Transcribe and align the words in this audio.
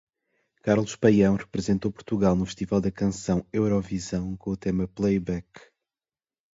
Carlos 0.63 0.95
Paião 0.95 1.35
representou 1.35 1.91
Portugal 1.91 2.35
no 2.35 2.47
Festival 2.47 2.81
da 2.81 2.91
Canção 2.91 3.45
Eurovisão 3.53 4.35
com 4.35 4.49
o 4.49 4.57
tema 4.57 4.87
"Playback". 4.87 5.45